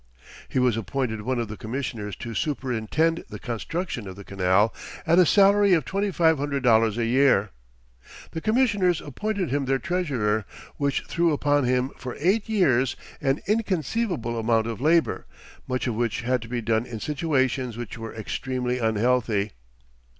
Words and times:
He 0.49 0.57
was 0.57 0.77
appointed 0.77 1.21
one 1.21 1.37
of 1.37 1.47
the 1.47 1.55
commissioners 1.55 2.15
to 2.15 2.33
superintend 2.33 3.23
the 3.29 3.37
construction 3.37 4.07
of 4.07 4.15
the 4.15 4.23
canal 4.23 4.73
at 5.05 5.19
a 5.19 5.27
salary 5.27 5.73
of 5.73 5.85
twenty 5.85 6.09
five 6.09 6.39
hundred 6.39 6.63
dollars 6.63 6.97
a 6.97 7.05
year. 7.05 7.51
The 8.31 8.41
commissioners 8.41 8.99
appointed 8.99 9.51
him 9.51 9.65
their 9.65 9.77
treasurer, 9.77 10.45
which 10.77 11.05
threw 11.05 11.31
upon 11.31 11.65
him 11.65 11.91
for 11.99 12.15
eight 12.19 12.49
years 12.49 12.95
an 13.21 13.41
inconceivable 13.45 14.39
amount 14.39 14.65
of 14.65 14.81
labor, 14.81 15.27
much 15.67 15.85
of 15.85 15.93
which 15.93 16.21
had 16.21 16.41
to 16.41 16.47
be 16.47 16.61
done 16.61 16.87
in 16.87 16.99
situations 16.99 17.77
which 17.77 17.95
were 17.95 18.11
extremely 18.11 18.79
unhealthy. 18.79 19.51